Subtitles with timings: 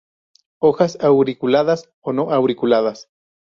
[0.57, 3.07] Hojas auriculadas, o no auriculadas.